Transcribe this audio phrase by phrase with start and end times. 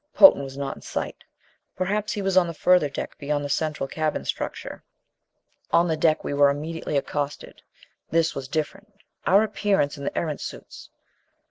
[0.15, 1.23] Potan was not in sight;
[1.75, 4.83] perhaps he was on the further deck beyond the central cabin structure.
[5.69, 7.61] On the deck, we were immediately accosted.
[8.09, 8.91] This was different
[9.27, 10.89] our appearance in the Erentz suits!